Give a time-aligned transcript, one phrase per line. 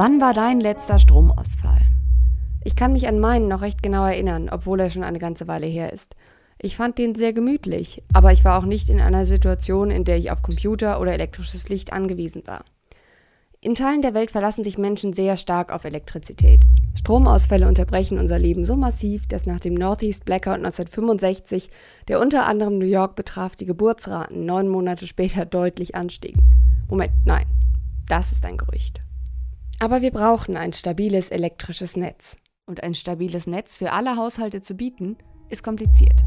[0.00, 1.80] Wann war dein letzter Stromausfall?
[2.62, 5.66] Ich kann mich an meinen noch recht genau erinnern, obwohl er schon eine ganze Weile
[5.66, 6.14] her ist.
[6.62, 10.16] Ich fand den sehr gemütlich, aber ich war auch nicht in einer Situation, in der
[10.16, 12.64] ich auf Computer oder elektrisches Licht angewiesen war.
[13.60, 16.60] In Teilen der Welt verlassen sich Menschen sehr stark auf Elektrizität.
[16.94, 21.70] Stromausfälle unterbrechen unser Leben so massiv, dass nach dem Northeast Blackout 1965,
[22.06, 26.40] der unter anderem New York betraf, die Geburtsraten neun Monate später deutlich anstiegen.
[26.88, 27.46] Moment, nein,
[28.06, 29.02] das ist ein Gerücht.
[29.80, 32.36] Aber wir brauchen ein stabiles elektrisches Netz.
[32.66, 35.16] Und ein stabiles Netz für alle Haushalte zu bieten,
[35.48, 36.24] ist kompliziert.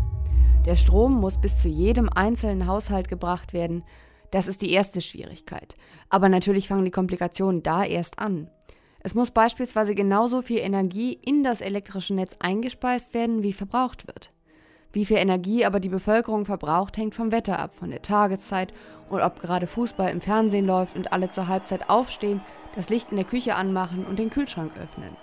[0.66, 3.84] Der Strom muss bis zu jedem einzelnen Haushalt gebracht werden.
[4.32, 5.76] Das ist die erste Schwierigkeit.
[6.10, 8.50] Aber natürlich fangen die Komplikationen da erst an.
[9.02, 14.32] Es muss beispielsweise genauso viel Energie in das elektrische Netz eingespeist werden, wie verbraucht wird.
[14.94, 18.74] Wie viel Energie aber die Bevölkerung verbraucht, hängt vom Wetter ab, von der Tageszeit
[19.10, 22.42] und ob gerade Fußball im Fernsehen läuft und alle zur Halbzeit aufstehen,
[22.76, 25.16] das Licht in der Küche anmachen und den Kühlschrank öffnen.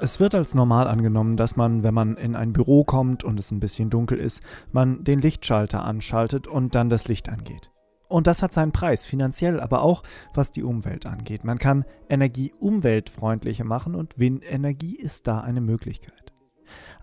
[0.00, 3.50] Es wird als normal angenommen, dass man, wenn man in ein Büro kommt und es
[3.50, 7.70] ein bisschen dunkel ist, man den Lichtschalter anschaltet und dann das Licht angeht.
[8.08, 11.44] Und das hat seinen Preis, finanziell, aber auch was die Umwelt angeht.
[11.44, 16.32] Man kann Energie umweltfreundlicher machen und Windenergie ist da eine Möglichkeit.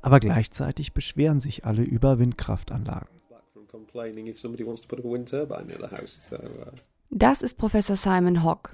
[0.01, 3.07] Aber gleichzeitig beschweren sich alle über Windkraftanlagen.
[7.11, 8.69] Das ist Professor Simon Hogg.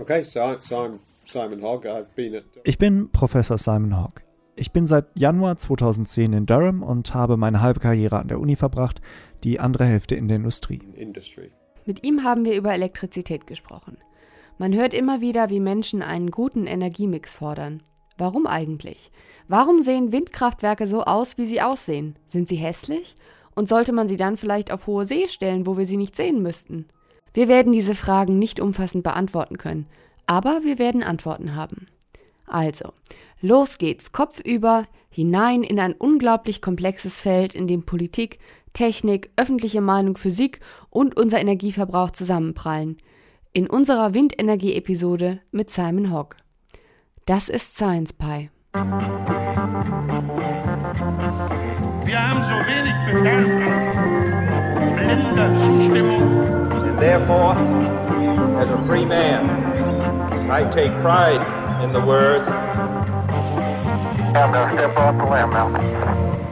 [2.63, 4.21] Ich bin Professor Simon Hogg.
[4.55, 8.55] Ich bin seit Januar 2010 in Durham und habe meine halbe Karriere an der Uni
[8.55, 9.01] verbracht,
[9.43, 10.79] die andere Hälfte in der Industrie.
[11.85, 13.97] Mit ihm haben wir über Elektrizität gesprochen.
[14.57, 17.81] Man hört immer wieder, wie Menschen einen guten Energiemix fordern.
[18.17, 19.11] Warum eigentlich?
[19.47, 22.15] Warum sehen Windkraftwerke so aus, wie sie aussehen?
[22.27, 23.15] Sind sie hässlich?
[23.55, 26.41] Und sollte man sie dann vielleicht auf hohe See stellen, wo wir sie nicht sehen
[26.41, 26.85] müssten?
[27.33, 29.87] Wir werden diese Fragen nicht umfassend beantworten können,
[30.25, 31.87] aber wir werden Antworten haben.
[32.45, 32.93] Also,
[33.41, 38.39] los geht's, kopfüber, hinein in ein unglaublich komplexes Feld, in dem Politik,
[38.73, 40.59] Technik, öffentliche Meinung, Physik
[40.89, 42.97] und unser Energieverbrauch zusammenprallen.
[43.53, 46.37] In unserer Windenergie-Episode mit Simon Hogg.
[47.25, 48.49] Das ist Science Pie.
[52.05, 53.49] Wir haben so wenig Bedarf
[54.77, 56.71] an blinder Zustimmung.
[56.71, 57.55] And therefore,
[58.59, 59.49] as a free man,
[60.49, 61.41] I take pride
[61.83, 62.47] in the words.
[64.33, 66.50] I'm gonna step off the limb now.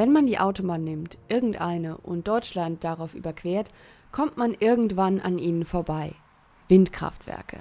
[0.00, 3.70] Wenn man die Autobahn nimmt, irgendeine, und Deutschland darauf überquert,
[4.12, 6.14] kommt man irgendwann an ihnen vorbei.
[6.68, 7.58] Windkraftwerke.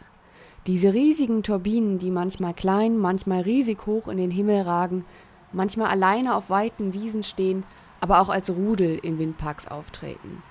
[0.65, 5.03] Diese riesigen Turbinen, die manchmal klein, manchmal riesig hoch in den Himmel ragen,
[5.51, 7.65] manchmal alleine auf weiten Wiesen stehen,
[7.99, 10.41] aber auch als Rudel in Windparks auftreten.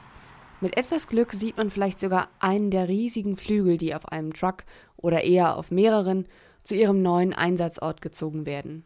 [0.60, 4.64] Mit etwas Glück sieht man vielleicht sogar einen der riesigen Flügel, die auf einem Truck
[4.98, 6.26] oder eher auf mehreren
[6.64, 8.84] zu ihrem neuen Einsatzort gezogen werden.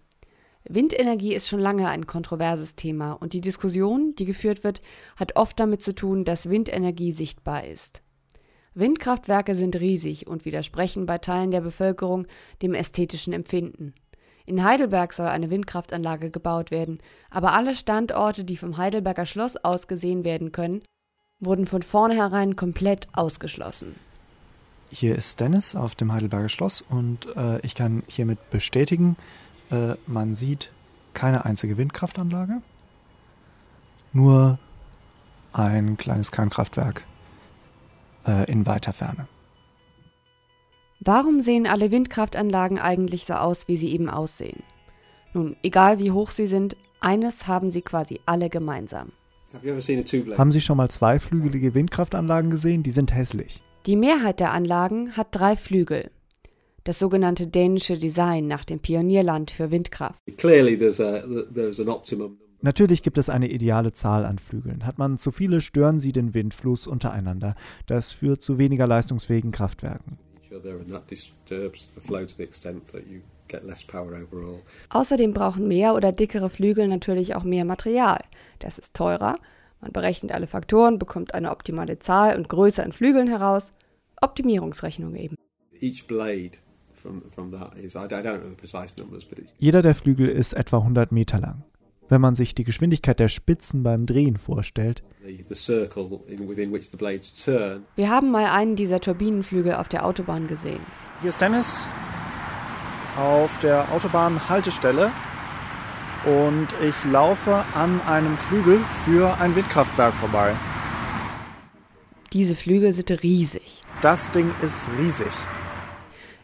[0.69, 4.81] Windenergie ist schon lange ein kontroverses Thema und die Diskussion, die geführt wird,
[5.17, 8.03] hat oft damit zu tun, dass Windenergie sichtbar ist.
[8.75, 12.27] Windkraftwerke sind riesig und widersprechen bei Teilen der Bevölkerung
[12.63, 13.95] dem ästhetischen Empfinden.
[14.47, 16.99] In Heidelberg soll eine Windkraftanlage gebaut werden,
[17.31, 20.83] aber alle Standorte, die vom Heidelberger Schloss aus gesehen werden können,
[21.39, 23.97] wurden von vornherein komplett ausgeschlossen.
[24.91, 29.17] Hier ist Dennis auf dem Heidelberger Schloss und äh, ich kann hiermit bestätigen,
[29.73, 30.71] äh, man sieht
[31.15, 32.63] keine einzige Windkraftanlage,
[34.13, 34.59] nur
[35.53, 37.05] ein kleines Kernkraftwerk
[38.27, 39.27] äh, in weiter Ferne.
[41.01, 44.63] Warum sehen alle Windkraftanlagen eigentlich so aus, wie sie eben aussehen?
[45.35, 49.11] Nun, egal wie hoch sie sind, eines haben sie quasi alle gemeinsam.
[50.39, 52.83] Haben Sie schon mal zweiflügelige Windkraftanlagen gesehen?
[52.83, 53.63] Die sind hässlich.
[53.85, 56.11] Die Mehrheit der Anlagen hat drei Flügel
[56.85, 60.21] das sogenannte dänische Design nach dem Pionierland für Windkraft.
[62.65, 64.87] Natürlich gibt es eine ideale Zahl an Flügeln.
[64.87, 67.57] Hat man zu viele, stören sie den Windfluss untereinander.
[67.87, 70.19] Das führt zu weniger leistungsfähigen Kraftwerken.
[74.91, 78.19] Außerdem brauchen mehr oder dickere Flügel natürlich auch mehr Material.
[78.61, 79.37] Das ist teurer.
[79.81, 83.73] Man berechnet alle Faktoren, bekommt eine optimale Zahl und Größe an Flügeln heraus.
[84.21, 85.35] Optimierungsrechnung eben.
[85.81, 86.53] Each blade
[89.59, 91.65] jeder der Flügel ist etwa 100 Meter lang.
[92.09, 95.03] Wenn man sich die Geschwindigkeit der Spitzen beim Drehen vorstellt.
[97.97, 100.81] Wir haben mal einen dieser Turbinenflügel auf der Autobahn gesehen.
[101.21, 101.89] Hier ist Dennis
[103.17, 105.11] auf der Autobahnhaltestelle.
[106.25, 110.55] und ich laufe an einem Flügel für ein Windkraftwerk vorbei.
[112.33, 113.83] Diese Flügel sind riesig.
[114.03, 115.33] Das Ding ist riesig.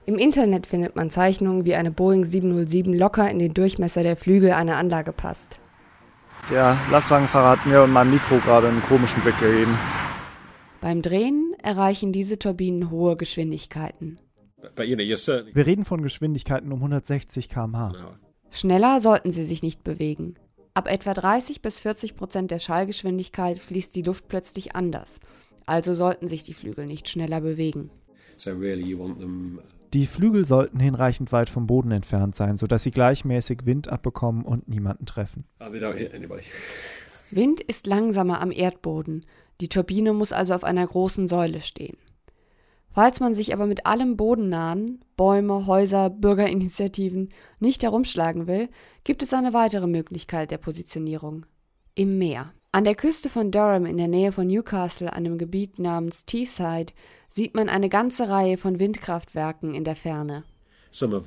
[0.09, 4.53] Im Internet findet man Zeichnungen, wie eine Boeing 707 locker in den Durchmesser der Flügel
[4.53, 5.61] einer Anlage passt.
[6.51, 9.79] Der Lastwagenfahrer hat mir und meinem Mikro gerade einen komischen Blick gegeben.
[10.81, 14.19] Beim Drehen erreichen diese Turbinen hohe Geschwindigkeiten.
[14.77, 17.93] Wir reden von Geschwindigkeiten um 160 km/h.
[18.51, 20.37] Schneller sollten sie sich nicht bewegen.
[20.73, 25.21] Ab etwa 30 bis 40 Prozent der Schallgeschwindigkeit fließt die Luft plötzlich anders.
[25.67, 27.91] Also sollten sich die Flügel nicht schneller bewegen.
[29.95, 34.69] Die Flügel sollten hinreichend weit vom Boden entfernt sein, sodass sie gleichmäßig Wind abbekommen und
[34.69, 35.45] niemanden treffen.
[37.31, 39.25] Wind ist langsamer am Erdboden.
[39.61, 41.97] Die Turbine muss also auf einer großen Säule stehen.
[42.91, 47.29] Falls man sich aber mit allem bodennahen, Bäume, Häuser, Bürgerinitiativen,
[47.61, 48.69] nicht herumschlagen will,
[49.05, 51.47] gibt es eine weitere Möglichkeit der Positionierung.
[51.95, 52.53] Im Meer.
[52.79, 56.93] An der Küste von Durham in der Nähe von Newcastle, einem Gebiet namens Teesside,
[57.29, 60.45] sieht man eine ganze Reihe von Windkraftwerken in der Ferne.
[61.03, 61.21] Uh,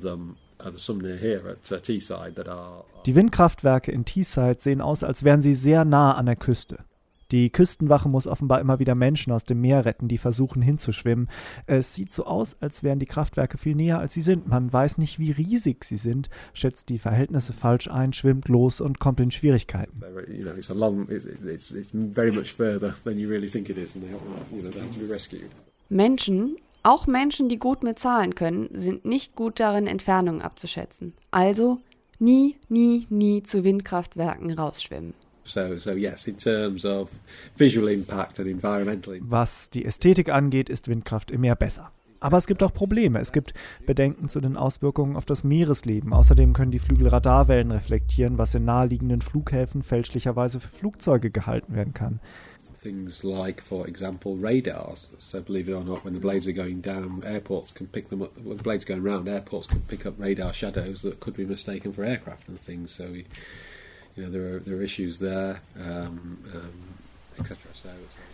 [3.06, 6.86] Die Windkraftwerke in Teesside sehen aus, als wären sie sehr nah an der Küste.
[7.32, 11.30] Die Küstenwache muss offenbar immer wieder Menschen aus dem Meer retten, die versuchen hinzuschwimmen.
[11.66, 14.48] Es sieht so aus, als wären die Kraftwerke viel näher, als sie sind.
[14.48, 19.00] Man weiß nicht, wie riesig sie sind, schätzt die Verhältnisse falsch ein, schwimmt los und
[19.00, 20.02] kommt in Schwierigkeiten.
[25.90, 31.14] Menschen, auch Menschen, die gut mit Zahlen können, sind nicht gut darin, Entfernungen abzuschätzen.
[31.30, 31.80] Also
[32.20, 35.14] nie, nie, nie zu Windkraftwerken rausschwimmen.
[35.52, 37.10] So, so yes, in terms of
[37.58, 39.32] visual impact and environmental impact.
[39.32, 41.92] Was die Ästhetik angeht, ist Windkraft im Meer besser.
[42.22, 43.20] Aber es gibt auch Probleme.
[43.20, 43.54] Es gibt
[43.86, 46.14] Bedenken zu den Auswirkungen auf das Meeresleben.
[46.14, 51.94] Außerdem können die Flügel Radarwellen reflektieren, was in naheliegenden Flughäfen fälschlicherweise für Flugzeuge gehalten werden
[51.94, 52.20] kann.
[52.84, 55.10] Things like, for example, radars.
[55.20, 58.24] So, believe it or not, when the blades are going down, airports can pick them
[58.24, 58.32] up.
[58.44, 61.46] When the blades are going round, airports can pick up radar shadows that could be
[61.46, 62.92] mistaken for aircraft and things.
[62.92, 63.26] So, we,
[64.16, 67.58] you know, there are, there are issues there, um, um, etc.
[67.74, 67.90] So,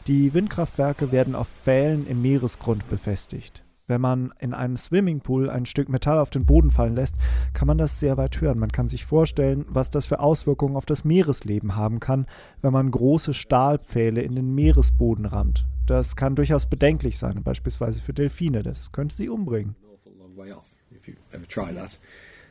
[0.08, 3.64] Die Windkraftwerke werden auf Pfählen im Meeresgrund befestigt.
[3.90, 7.16] Wenn man in einem Swimmingpool ein Stück Metall auf den Boden fallen lässt,
[7.54, 8.60] kann man das sehr weit hören.
[8.60, 12.26] Man kann sich vorstellen, was das für Auswirkungen auf das Meeresleben haben kann,
[12.62, 15.66] wenn man große Stahlpfähle in den Meeresboden rammt.
[15.86, 18.62] Das kann durchaus bedenklich sein, beispielsweise für Delfine.
[18.62, 19.76] Das könnte sie umbringen.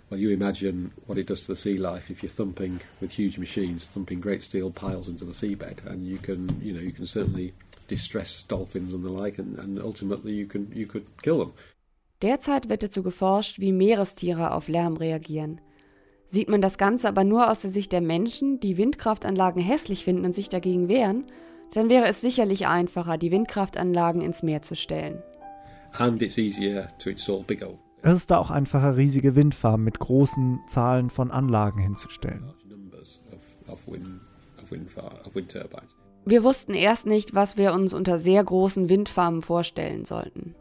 [0.09, 3.39] Well, you imagine what it does to the sea life if you're thumping with huge
[3.39, 7.07] machines, thumping great steel piles into the seabed, and you can, you know, you can
[7.07, 7.55] certainly
[7.89, 11.53] distress dolphins and the like, and, and ultimately you can, you could kill them.
[12.23, 15.61] Derzeit wird dazu geforscht, wie Meerestiere auf Lärm reagieren.
[16.29, 20.25] Sieht man das Ganze aber nur aus der Sicht der Menschen, die Windkraftanlagen hässlich finden
[20.25, 21.25] und sich dagegen wehren,
[21.73, 25.23] dann wäre es sicherlich einfacher, die Windkraftanlagen ins Meer zu stellen.
[25.99, 30.61] And it's easier to install bigger es ist da auch einfacher, riesige Windfarmen mit großen
[30.67, 32.53] Zahlen von Anlagen hinzustellen.
[36.25, 40.55] Wir wussten erst nicht, was wir uns unter sehr großen Windfarmen vorstellen sollten.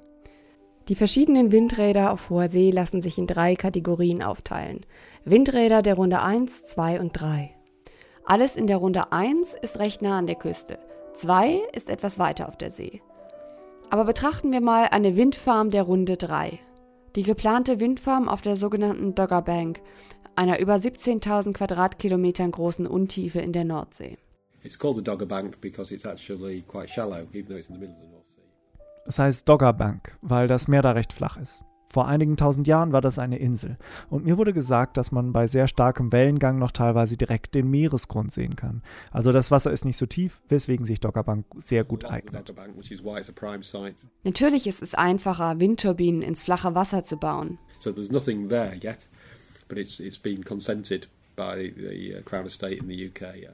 [0.88, 4.86] Die verschiedenen Windräder auf hoher See lassen sich in drei Kategorien aufteilen.
[5.24, 7.52] Windräder der Runde 1, 2 und 3.
[8.24, 10.78] Alles in der Runde 1 ist recht nah an der Küste,
[11.16, 13.02] 2 ist etwas weiter auf der See.
[13.90, 16.60] Aber betrachten wir mal eine Windfarm der Runde 3.
[17.16, 19.82] Die geplante Windfarm auf der sogenannten Dogger Bank,
[20.36, 24.18] einer über 17.000 Quadratkilometern großen Untiefe in der Nordsee.
[29.06, 31.64] Es heißt Dogger Bank, weil das Meer da recht flach ist.
[31.96, 33.78] Vor einigen tausend Jahren war das eine Insel
[34.10, 38.34] und mir wurde gesagt, dass man bei sehr starkem Wellengang noch teilweise direkt den Meeresgrund
[38.34, 38.84] sehen kann.
[39.12, 42.54] Also das Wasser ist nicht so tief, weswegen sich Doggerbank sehr gut eignet.
[44.26, 47.60] Natürlich ist es einfacher, Windturbinen ins flache Wasser zu bauen.
[47.80, 49.08] So there's nothing there yet,
[49.70, 53.50] but it's, it's been consented by the uh, Crown Estate in the UK.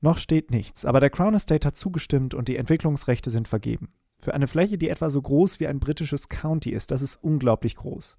[0.00, 3.90] Noch steht nichts, aber der Crown Estate hat zugestimmt und die Entwicklungsrechte sind vergeben.
[4.20, 7.74] Für eine Fläche, die etwa so groß wie ein britisches County ist, das ist unglaublich
[7.76, 8.18] groß.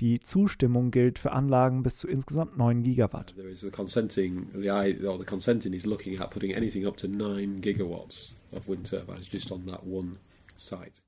[0.00, 3.34] Die Zustimmung gilt für Anlagen bis zu insgesamt 9 Gigawatt.
[3.36, 7.06] There is the consenting, the, or the consenting is looking at putting anything up to
[7.06, 10.16] 9 gigawatts of wind turbines just on that one
[10.56, 11.02] site.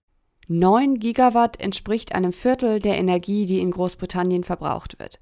[0.48, 5.20] 9 Gigawatt entspricht einem Viertel der Energie, die in Großbritannien verbraucht wird.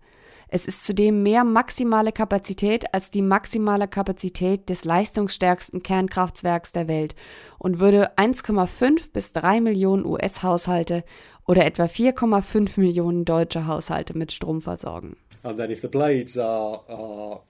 [0.55, 7.15] Es ist zudem mehr maximale Kapazität als die maximale Kapazität des leistungsstärksten Kernkraftwerks der Welt
[7.59, 11.05] und würde 1,5 bis 3 Millionen US-Haushalte
[11.47, 15.17] oder etwa 4,5 Millionen deutsche Haushalte mit Strom versorgen.
[15.43, 17.41] And then if the blades are, are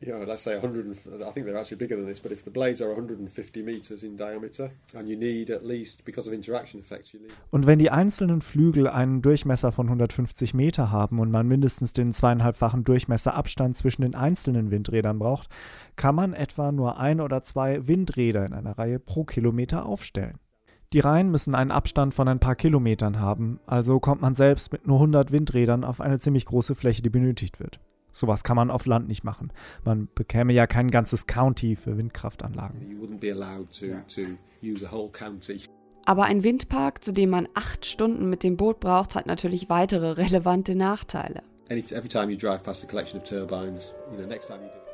[0.00, 0.86] you know, let's say 100,
[1.22, 4.16] I think they're actually bigger than this, but if the blades are 150 meters in
[4.16, 7.32] diameter and you need at least, because of interaction effects, you need.
[7.50, 12.12] Und wenn die einzelnen Flügel einen Durchmesser von 150 Meter haben und man mindestens den
[12.12, 15.48] zweieinhalbfachen Durchmesserabstand zwischen den einzelnen Windrädern braucht,
[15.96, 20.38] kann man etwa nur ein oder zwei Windräder in einer Reihe pro Kilometer aufstellen.
[20.92, 24.86] Die Reihen müssen einen Abstand von ein paar Kilometern haben, also kommt man selbst mit
[24.86, 27.80] nur 100 Windrädern auf eine ziemlich große Fläche, die benötigt wird.
[28.16, 29.52] Sowas kann man auf Land nicht machen.
[29.84, 32.80] Man bekäme ja kein ganzes County für Windkraftanlagen.
[36.06, 40.12] Aber ein Windpark, zu dem man acht Stunden mit dem Boot braucht, hat natürlich weitere
[40.12, 41.42] relevante Nachteile.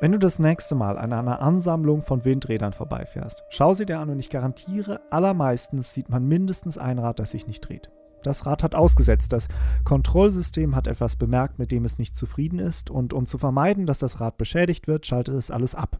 [0.01, 4.09] Wenn du das nächste Mal an einer Ansammlung von Windrädern vorbeifährst, schau sie dir an
[4.09, 7.89] und ich garantiere, allermeistens sieht man mindestens ein Rad, das sich nicht dreht.
[8.23, 9.47] Das Rad hat ausgesetzt, das
[9.83, 13.99] Kontrollsystem hat etwas bemerkt, mit dem es nicht zufrieden ist, und um zu vermeiden, dass
[13.99, 15.99] das Rad beschädigt wird, schaltet es alles ab.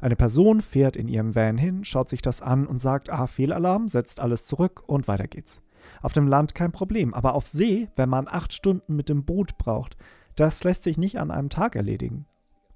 [0.00, 3.88] Eine Person fährt in ihrem Van hin, schaut sich das an und sagt, ah, Fehlalarm,
[3.88, 5.62] setzt alles zurück und weiter geht's.
[6.02, 9.58] Auf dem Land kein Problem, aber auf See, wenn man acht Stunden mit dem Boot
[9.58, 9.96] braucht,
[10.36, 12.26] das lässt sich nicht an einem Tag erledigen.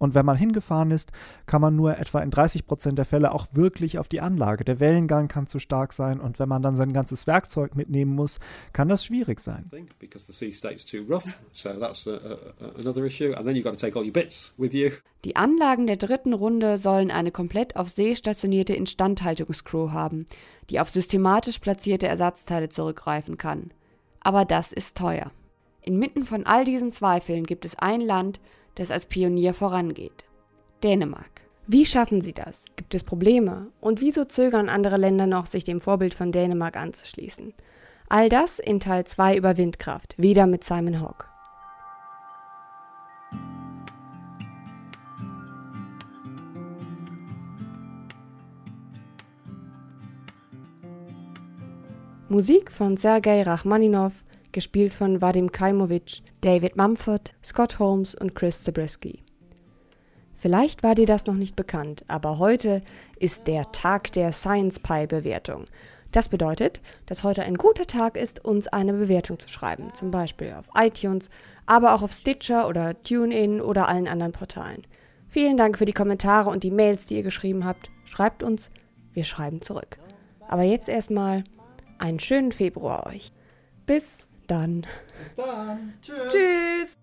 [0.02, 1.12] Und wenn man hingefahren ist,
[1.46, 4.64] kann man nur etwa in 30 Prozent der Fälle auch wirklich auf die Anlage.
[4.64, 8.40] Der Wellengang kann zu stark sein und wenn man dann sein ganzes Werkzeug mitnehmen muss,
[8.72, 9.70] kann das schwierig sein.
[9.70, 11.26] thing because the sea state's too rough.
[11.52, 13.32] So that's a, a, another issue.
[13.34, 14.90] And then you've got to take all your bits with you.
[15.24, 20.26] Die Anlagen der dritten Runde sollen eine komplett auf See stationierte Instandhaltungscrew haben,
[20.70, 23.72] die auf systematisch platzierte Ersatzteile zurückgreifen kann.
[24.20, 25.30] Aber das ist teuer.
[25.80, 28.40] Inmitten von all diesen Zweifeln gibt es ein Land,
[28.74, 30.24] das als Pionier vorangeht.
[30.82, 31.42] Dänemark.
[31.66, 32.66] Wie schaffen sie das?
[32.76, 33.68] Gibt es Probleme?
[33.80, 37.54] Und wieso zögern andere Länder noch, sich dem Vorbild von Dänemark anzuschließen?
[38.08, 41.26] All das in Teil 2 über Windkraft, wieder mit Simon Hawke.
[52.28, 59.22] Musik von Sergei Rachmaninov, gespielt von Vadim Kaimowitsch, David Mumford, Scott Holmes und Chris Zabriskie.
[60.36, 62.82] Vielleicht war dir das noch nicht bekannt, aber heute
[63.18, 65.66] ist der Tag der Science Pie Bewertung.
[66.10, 70.52] Das bedeutet, dass heute ein guter Tag ist, uns eine Bewertung zu schreiben, zum Beispiel
[70.52, 71.30] auf iTunes,
[71.64, 74.82] aber auch auf Stitcher oder TuneIn oder allen anderen Portalen.
[75.26, 77.88] Vielen Dank für die Kommentare und die Mails, die ihr geschrieben habt.
[78.04, 78.70] Schreibt uns,
[79.14, 79.98] wir schreiben zurück.
[80.48, 81.44] Aber jetzt erstmal
[81.98, 83.32] einen schönen Februar euch.
[83.86, 84.86] Bis dann.
[85.18, 85.94] Bis dann.
[86.02, 86.32] Tschüss.
[86.32, 86.96] Tschüss.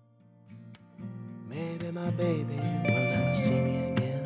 [1.48, 4.24] Maybe my baby will never see me again.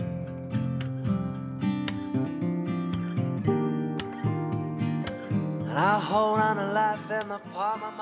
[5.62, 7.94] And I hold on to life in the palm of